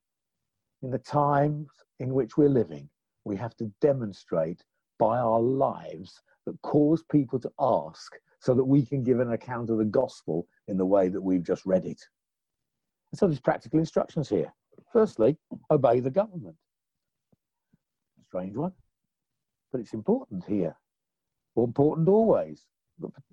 in 0.82 0.92
the 0.92 1.00
times 1.00 1.70
in 2.00 2.14
which 2.14 2.38
we're 2.38 2.50
living, 2.50 2.90
we 3.26 3.36
have 3.38 3.56
to 3.58 3.72
demonstrate 3.82 4.64
by 5.00 5.18
our 5.18 5.40
lives 5.40 6.22
that 6.46 6.62
cause 6.62 7.04
people 7.12 7.40
to 7.40 7.52
ask 7.60 8.14
so 8.40 8.54
that 8.54 8.64
we 8.64 8.86
can 8.86 9.04
give 9.04 9.20
an 9.20 9.32
account 9.32 9.70
of 9.70 9.78
the 9.78 9.86
gospel 9.86 10.48
in 10.68 10.78
the 10.78 10.86
way 10.86 11.08
that 11.08 11.22
we've 11.22 11.44
just 11.44 11.66
read 11.66 11.86
it. 11.86 12.02
And 13.12 13.20
so 13.20 13.28
there's 13.28 13.40
practical 13.40 13.80
instructions 13.80 14.28
here. 14.28 14.54
Firstly, 14.92 15.38
obey 15.72 16.00
the 16.00 16.12
government. 16.12 16.56
Strange 18.24 18.56
one, 18.56 18.74
but 19.72 19.80
it's 19.80 19.94
important 19.94 20.44
here. 20.46 20.76
More 21.56 21.68
important 21.68 22.10
always. 22.10 22.66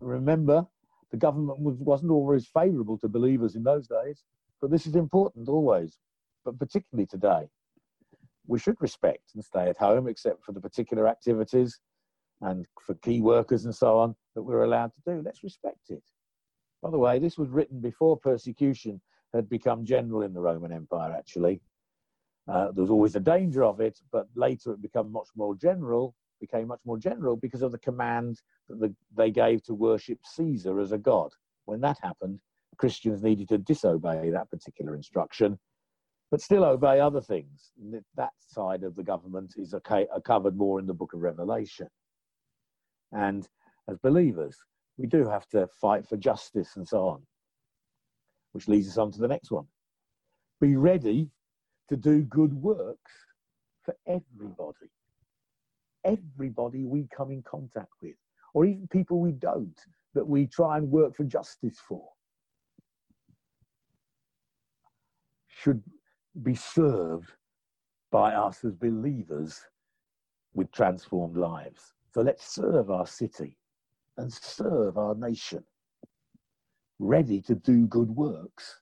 Remember, 0.01 0.67
the 1.11 1.17
government 1.17 1.59
wasn't 1.59 2.13
always 2.13 2.47
favourable 2.47 2.99
to 2.99 3.09
believers 3.09 3.57
in 3.57 3.65
those 3.65 3.89
days, 3.89 4.23
but 4.61 4.71
this 4.71 4.87
is 4.87 4.95
important 4.95 5.49
always, 5.49 5.99
but 6.45 6.59
particularly 6.59 7.07
today. 7.07 7.49
We 8.47 8.59
should 8.59 8.77
respect 8.81 9.31
and 9.35 9.45
stay 9.45 9.69
at 9.69 9.77
home, 9.77 10.09
except 10.09 10.45
for 10.45 10.53
the 10.53 10.61
particular 10.61 11.07
activities 11.07 11.79
and 12.41 12.67
for 12.85 12.95
key 12.95 13.21
workers 13.21 13.65
and 13.65 13.75
so 13.75 13.99
on 13.99 14.17
that 14.35 14.43
we're 14.43 14.65
allowed 14.65 14.93
to 14.95 15.15
do. 15.15 15.23
Let's 15.25 15.45
respect 15.45 15.91
it. 15.91 16.03
By 16.83 16.91
the 16.91 16.99
way, 16.99 17.19
this 17.19 17.37
was 17.37 17.51
written 17.51 17.81
before 17.81 18.17
persecution 18.17 19.01
had 19.35 19.49
become 19.49 19.85
general 19.85 20.23
in 20.23 20.33
the 20.33 20.41
Roman 20.41 20.73
Empire, 20.73 21.13
actually. 21.17 21.61
Uh, 22.49 22.73
there 22.73 22.83
was 22.83 22.91
always 22.91 23.15
a 23.15 23.21
danger 23.21 23.63
of 23.63 23.81
it, 23.81 23.99
but 24.11 24.27
later 24.35 24.73
it 24.73 24.83
became 24.83 25.13
much 25.13 25.29
more 25.37 25.55
general, 25.55 26.15
became 26.41 26.67
much 26.67 26.81
more 26.85 26.99
general 26.99 27.37
because 27.37 27.63
of 27.63 27.71
the 27.71 27.79
command 27.79 28.41
that 28.69 28.81
the, 28.81 28.95
they 29.17 29.31
gave 29.31 29.63
to 29.65 29.75
worship 29.75 30.19
Caesar 30.25 30.81
as 30.81 30.93
a 30.93 30.99
god. 30.99 31.31
When 31.67 31.81
that 31.83 31.99
happened, 32.03 32.41
Christians 32.81 33.23
needed 33.23 33.47
to 33.51 33.59
disobey 33.59 34.31
that 34.31 34.51
particular 34.51 34.95
instruction, 34.95 35.59
but 36.31 36.41
still 36.41 36.65
obey 36.65 36.99
other 36.99 37.21
things. 37.21 37.73
That 38.17 38.33
side 38.39 38.85
of 38.85 38.97
the 38.97 39.03
government 39.03 39.53
is 39.59 39.75
covered 40.25 40.57
more 40.57 40.81
in 40.81 40.87
the 40.87 40.95
book 40.95 41.13
of 41.13 41.21
Revelation. 41.21 41.89
And 43.13 43.47
as 43.87 43.99
believers, 43.99 44.57
we 44.97 45.07
do 45.07 45.29
have 45.29 45.47
to 45.49 45.69
fight 45.79 46.09
for 46.09 46.17
justice 46.17 46.77
and 46.77 46.89
so 46.89 47.07
on, 47.07 47.21
which 48.53 48.67
leads 48.67 48.89
us 48.89 48.97
on 48.97 49.13
to 49.13 49.19
the 49.19 49.29
next 49.29 49.51
one. 49.51 49.67
Be 50.59 50.77
ready 50.77 51.29
to 51.91 51.99
do 51.99 52.23
good 52.23 52.55
works 52.55 53.13
for 53.85 53.95
everybody. 54.07 54.91
Everybody 56.05 56.87
we 56.87 57.09
come 57.15 57.31
in 57.31 57.43
contact 57.43 57.93
with, 58.01 58.17
or 58.55 58.65
even 58.65 58.89
people 58.89 59.21
we 59.21 59.33
don't, 59.33 59.79
that 60.15 60.27
we 60.27 60.47
try 60.47 60.79
and 60.79 60.91
work 60.91 61.15
for 61.15 61.25
justice 61.25 61.79
for, 61.87 62.09
should 65.61 65.83
be 66.43 66.55
served 66.55 67.33
by 68.11 68.35
us 68.35 68.65
as 68.65 68.75
believers 68.75 69.61
with 70.55 70.71
transformed 70.73 71.37
lives. 71.37 71.93
So 72.13 72.23
let's 72.23 72.47
serve 72.53 72.91
our 72.91 73.07
city 73.07 73.57
and 74.17 74.33
serve 74.33 74.99
our 74.99 75.15
nation, 75.15 75.65
ready 76.99 77.41
to 77.43 77.55
do 77.55 77.87
good 77.87 78.11
works 78.11 78.81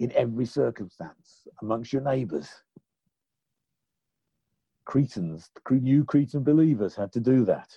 in 0.00 0.12
every 0.12 0.44
circumstance 0.44 1.46
amongst 1.62 1.92
your 1.92 2.02
neighbours. 2.02 2.48
Cretans, 4.84 5.50
new 5.70 6.04
Cretan 6.04 6.42
believers 6.42 6.94
had 6.94 7.12
to 7.12 7.20
do 7.20 7.44
that. 7.44 7.68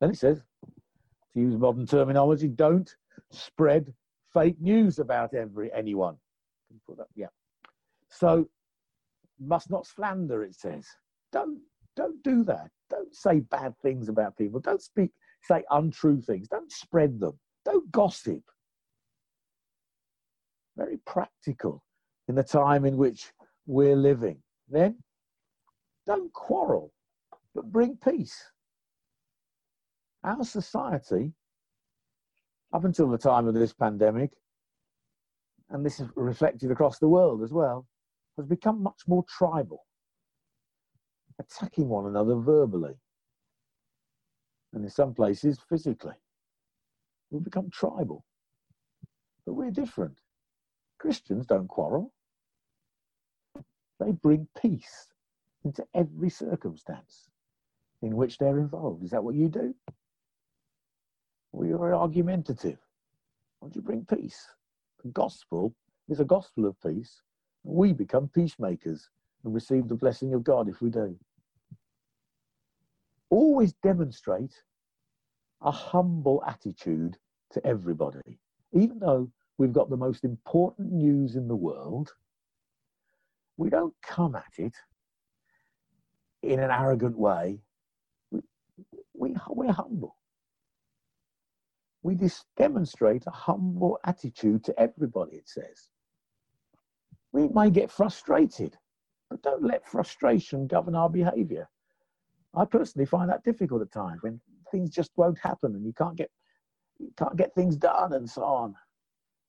Then 0.00 0.10
it 0.10 0.18
says, 0.18 0.42
to 1.34 1.40
use 1.40 1.56
modern 1.56 1.86
terminology, 1.86 2.48
don't 2.48 2.94
spread 3.30 3.92
fake 4.32 4.60
news 4.60 4.98
about 4.98 5.34
every 5.34 5.72
anyone. 5.72 6.16
Can 6.68 6.80
put 6.86 6.98
that? 6.98 7.08
Yeah. 7.14 7.26
So 8.10 8.48
must 9.38 9.70
not 9.70 9.86
slander, 9.86 10.42
it 10.42 10.54
says. 10.54 10.86
Don't 11.32 11.60
don't 11.96 12.22
do 12.22 12.44
that. 12.44 12.70
Don't 12.88 13.14
say 13.14 13.40
bad 13.40 13.74
things 13.82 14.08
about 14.08 14.36
people. 14.36 14.60
Don't 14.60 14.82
speak, 14.82 15.10
say 15.42 15.62
untrue 15.70 16.20
things. 16.20 16.48
Don't 16.48 16.70
spread 16.70 17.20
them. 17.20 17.38
Don't 17.64 17.90
gossip. 17.92 18.42
Very 20.76 20.98
practical 21.06 21.82
in 22.28 22.34
the 22.34 22.42
time 22.42 22.84
in 22.84 22.96
which 22.96 23.32
we're 23.66 23.96
living. 23.96 24.38
Then, 24.68 24.96
don't 26.06 26.32
quarrel, 26.32 26.92
but 27.54 27.70
bring 27.70 27.96
peace. 27.96 28.40
Our 30.24 30.44
society, 30.44 31.32
up 32.72 32.84
until 32.84 33.08
the 33.08 33.18
time 33.18 33.46
of 33.46 33.54
this 33.54 33.72
pandemic, 33.72 34.30
and 35.70 35.84
this 35.84 36.00
is 36.00 36.08
reflected 36.14 36.70
across 36.70 36.98
the 36.98 37.08
world 37.08 37.42
as 37.42 37.52
well, 37.52 37.86
has 38.40 38.48
become 38.48 38.82
much 38.82 39.02
more 39.06 39.24
tribal 39.28 39.84
attacking 41.40 41.88
one 41.88 42.06
another 42.06 42.36
verbally, 42.36 42.94
and 44.74 44.84
in 44.84 44.90
some 44.90 45.14
places 45.14 45.58
physically. 45.68 46.14
We've 47.30 47.42
become 47.42 47.70
tribal, 47.70 48.24
but 49.46 49.54
we're 49.54 49.70
different. 49.70 50.18
Christians 50.98 51.46
don't 51.46 51.68
quarrel. 51.68 52.12
they 53.98 54.12
bring 54.12 54.48
peace 54.60 55.08
into 55.64 55.86
every 55.94 56.30
circumstance 56.30 57.28
in 58.02 58.16
which 58.16 58.38
they're 58.38 58.58
involved. 58.58 59.04
Is 59.04 59.10
that 59.10 59.22
what 59.22 59.34
you 59.34 59.48
do? 59.48 59.74
Well, 61.52 61.68
you're 61.68 61.94
argumentative. 61.94 62.78
Why 63.58 63.66
don't 63.66 63.76
you 63.76 63.82
bring 63.82 64.04
peace? 64.04 64.46
The 65.04 65.10
gospel 65.10 65.74
is 66.08 66.20
a 66.20 66.24
gospel 66.24 66.66
of 66.66 66.80
peace. 66.80 67.22
We 67.64 67.92
become 67.92 68.28
peacemakers 68.28 69.08
and 69.44 69.54
receive 69.54 69.88
the 69.88 69.94
blessing 69.96 70.34
of 70.34 70.44
God 70.44 70.68
if 70.68 70.80
we 70.82 70.90
do. 70.90 71.16
Always 73.30 73.74
demonstrate 73.74 74.54
a 75.62 75.70
humble 75.70 76.42
attitude 76.46 77.18
to 77.52 77.66
everybody. 77.66 78.40
Even 78.72 78.98
though 79.00 79.30
we've 79.58 79.72
got 79.72 79.90
the 79.90 79.96
most 79.96 80.24
important 80.24 80.92
news 80.92 81.36
in 81.36 81.48
the 81.48 81.56
world, 81.56 82.14
we 83.56 83.70
don't 83.70 83.94
come 84.02 84.36
at 84.36 84.52
it 84.58 84.74
in 86.42 86.60
an 86.60 86.70
arrogant 86.70 87.18
way. 87.18 87.60
We, 88.30 88.40
we, 89.14 89.36
we're 89.48 89.72
humble. 89.72 90.16
We 92.02 92.14
dis- 92.14 92.46
demonstrate 92.56 93.24
a 93.26 93.32
humble 93.32 93.98
attitude 94.04 94.64
to 94.64 94.80
everybody, 94.80 95.36
it 95.36 95.48
says. 95.48 95.88
We 97.32 97.48
may 97.48 97.70
get 97.70 97.90
frustrated, 97.90 98.76
but 99.28 99.42
don't 99.42 99.62
let 99.62 99.86
frustration 99.86 100.66
govern 100.66 100.94
our 100.94 101.08
behavior. 101.08 101.68
I 102.54 102.64
personally 102.64 103.06
find 103.06 103.30
that 103.30 103.44
difficult 103.44 103.82
at 103.82 103.92
times 103.92 104.22
when 104.22 104.40
things 104.72 104.90
just 104.90 105.12
won't 105.16 105.38
happen 105.38 105.74
and 105.74 105.84
you 105.84 105.92
can't 105.92 106.16
get 106.16 106.30
you 106.98 107.10
can't 107.16 107.36
get 107.36 107.54
things 107.54 107.76
done 107.76 108.12
and 108.12 108.28
so 108.28 108.42
on. 108.42 108.74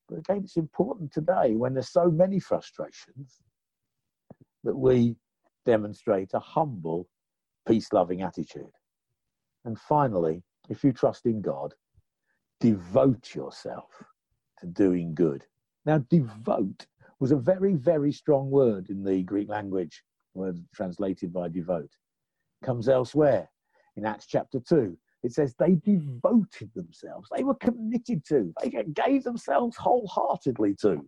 But 0.08 0.20
again, 0.20 0.42
it's 0.44 0.58
important 0.58 1.12
today 1.12 1.56
when 1.56 1.74
there's 1.74 1.90
so 1.90 2.10
many 2.10 2.40
frustrations 2.40 3.42
that 4.64 4.76
we 4.76 5.16
demonstrate 5.66 6.34
a 6.34 6.40
humble, 6.40 7.08
peace 7.68 7.92
loving 7.92 8.22
attitude. 8.22 8.72
And 9.66 9.78
finally, 9.78 10.44
if 10.70 10.84
you 10.84 10.94
trust 10.94 11.26
in 11.26 11.42
God, 11.42 11.74
devote 12.60 13.36
yourself 13.36 14.04
to 14.60 14.68
doing 14.68 15.14
good. 15.14 15.46
Now, 15.86 16.00
devote 16.10 16.86
was 17.22 17.32
a 17.32 17.38
very, 17.38 17.76
very 17.76 18.12
strong 18.12 18.50
word 18.50 18.90
in 18.90 19.04
the 19.04 19.22
Greek 19.22 19.48
language, 19.48 20.04
word 20.34 20.58
translated 20.74 21.32
by 21.32 21.48
devote. 21.48 21.92
Comes 22.66 22.90
elsewhere 22.90 23.48
in 23.96 24.06
Acts 24.06 24.26
chapter 24.26 24.60
2. 24.60 24.98
It 25.22 25.32
says 25.32 25.54
they 25.54 25.76
devoted 25.76 26.72
themselves, 26.74 27.30
they 27.34 27.44
were 27.44 27.56
committed 27.56 28.26
to, 28.26 28.52
they 28.62 28.72
gave 28.94 29.24
themselves 29.24 29.78
wholeheartedly 29.78 30.76
to 30.82 31.08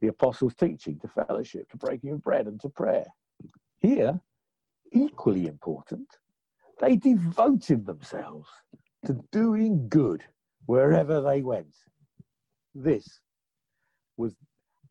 the 0.00 0.08
apostles' 0.08 0.54
teaching, 0.54 0.98
to 1.00 1.08
fellowship, 1.08 1.70
to 1.70 1.76
breaking 1.76 2.12
of 2.12 2.22
bread, 2.22 2.46
and 2.46 2.58
to 2.60 2.70
prayer. 2.70 3.06
Here, 3.80 4.18
equally 4.92 5.46
important, 5.46 6.08
they 6.80 6.96
devoted 6.96 7.84
themselves 7.84 8.48
to 9.04 9.22
doing 9.30 9.88
good 9.90 10.24
wherever 10.64 11.20
they 11.20 11.42
went. 11.42 11.74
This 12.74 13.20
was 14.16 14.34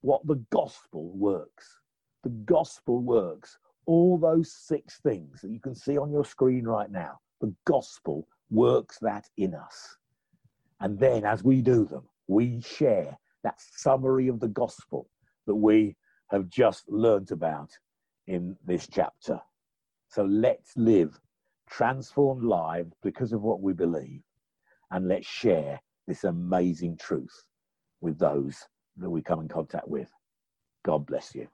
what 0.04 0.26
the 0.28 0.44
gospel 0.52 1.12
works. 1.16 1.80
The 2.24 2.30
gospel 2.30 3.00
works. 3.00 3.58
All 3.86 4.18
those 4.18 4.52
six 4.52 5.00
things 5.00 5.42
that 5.42 5.50
you 5.52 5.60
can 5.60 5.76
see 5.76 5.98
on 5.98 6.12
your 6.12 6.26
screen 6.26 6.66
right 6.66 6.92
now, 6.92 7.20
the 7.42 7.54
gospel 7.66 8.28
works 8.50 8.98
that 9.02 9.26
in 9.38 9.56
us. 9.56 9.98
And 10.82 11.00
then 11.00 11.26
as 11.26 11.44
we 11.44 11.62
do 11.62 11.86
them, 11.86 12.04
we 12.28 12.62
share 12.62 13.18
that 13.44 13.60
summary 13.60 14.28
of 14.28 14.40
the 14.40 14.50
gospel 14.50 15.10
that 15.48 15.56
we 15.56 15.96
have 16.32 16.50
just 16.50 16.84
learnt 16.90 17.32
about 17.32 17.70
in 18.28 18.58
this 18.66 18.88
chapter. 18.88 19.40
So 20.10 20.26
let's 20.26 20.76
live 20.76 21.18
transformed 21.70 22.44
lives 22.44 22.94
because 23.02 23.32
of 23.32 23.42
what 23.42 23.62
we 23.62 23.74
believe, 23.74 24.22
and 24.92 25.08
let's 25.08 25.28
share 25.28 25.82
this 26.08 26.26
amazing 26.26 26.98
truth 26.98 27.46
with 28.02 28.20
those 28.20 28.68
that 28.98 29.10
we 29.10 29.22
come 29.24 29.42
in 29.42 29.50
contact 29.50 29.88
with. 29.88 30.10
God 30.86 31.06
bless 31.06 31.36
you. 31.36 31.48